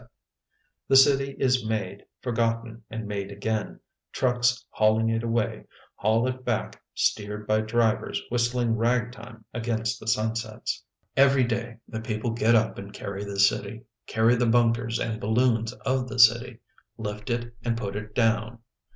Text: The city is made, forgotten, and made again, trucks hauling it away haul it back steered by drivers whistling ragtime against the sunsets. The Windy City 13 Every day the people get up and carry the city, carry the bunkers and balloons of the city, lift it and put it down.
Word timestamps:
The 0.87 0.95
city 0.95 1.35
is 1.37 1.63
made, 1.63 2.03
forgotten, 2.23 2.81
and 2.89 3.05
made 3.05 3.31
again, 3.31 3.79
trucks 4.11 4.65
hauling 4.71 5.09
it 5.09 5.21
away 5.21 5.65
haul 5.93 6.27
it 6.27 6.43
back 6.43 6.81
steered 6.95 7.45
by 7.45 7.61
drivers 7.61 8.19
whistling 8.31 8.75
ragtime 8.77 9.45
against 9.53 9.99
the 9.99 10.07
sunsets. 10.07 10.83
The 11.15 11.21
Windy 11.21 11.31
City 11.33 11.49
13 11.51 11.59
Every 11.59 11.71
day 11.71 11.77
the 11.87 12.01
people 12.01 12.31
get 12.31 12.55
up 12.55 12.79
and 12.79 12.91
carry 12.91 13.23
the 13.23 13.39
city, 13.39 13.83
carry 14.07 14.33
the 14.35 14.47
bunkers 14.47 14.97
and 14.97 15.21
balloons 15.21 15.71
of 15.71 16.07
the 16.07 16.17
city, 16.17 16.61
lift 16.97 17.29
it 17.29 17.53
and 17.63 17.77
put 17.77 17.95
it 17.95 18.15
down. 18.15 18.57